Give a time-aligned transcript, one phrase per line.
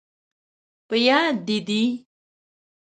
[0.87, 1.83] په یاد، دې دي؟